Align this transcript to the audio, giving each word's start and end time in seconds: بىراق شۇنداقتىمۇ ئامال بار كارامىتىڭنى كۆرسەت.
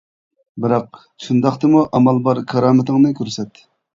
بىراق 0.63 1.01
شۇنداقتىمۇ 1.25 1.83
ئامال 1.99 2.21
بار 2.29 2.43
كارامىتىڭنى 2.53 3.15
كۆرسەت. 3.23 3.63